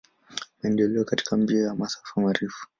[0.63, 2.67] Maendeleo katika mbio ya masafa marefu.